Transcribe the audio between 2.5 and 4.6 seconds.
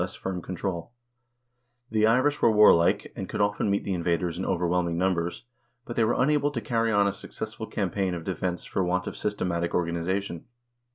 warlike, and could often meet the invaders in